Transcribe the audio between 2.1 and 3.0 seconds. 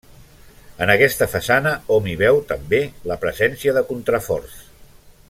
hi veu, també,